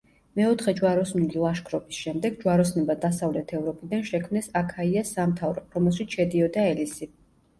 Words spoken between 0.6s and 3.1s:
ჯვაროსნული ლაშქრობის შემდეგ, ჯვაროსნებმა